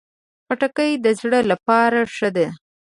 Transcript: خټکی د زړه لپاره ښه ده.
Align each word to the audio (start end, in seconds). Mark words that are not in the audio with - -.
خټکی 0.45 0.91
د 1.03 1.07
زړه 1.21 1.39
لپاره 1.51 1.99
ښه 2.15 2.29
ده. 2.35 2.47